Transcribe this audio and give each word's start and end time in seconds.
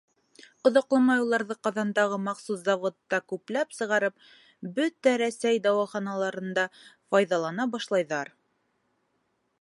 Оҙаҡламай 0.67 1.19
уларҙы 1.25 1.57
Ҡазандағы 1.67 2.17
махсус 2.27 2.63
заводта 2.69 3.19
күпләп 3.33 3.77
сығарып, 3.81 4.27
бөтә 4.79 5.15
Рәсәй 5.25 5.63
дауаханаларында 5.69 6.67
файҙалана 6.91 7.73
башлайҙар... 7.77 8.37